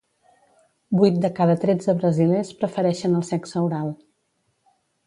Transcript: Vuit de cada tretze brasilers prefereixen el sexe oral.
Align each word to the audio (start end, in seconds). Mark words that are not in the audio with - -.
Vuit 1.01 1.19
de 1.25 1.31
cada 1.41 1.57
tretze 1.65 1.95
brasilers 2.01 2.53
prefereixen 2.63 3.21
el 3.21 3.31
sexe 3.33 3.65
oral. 3.71 3.97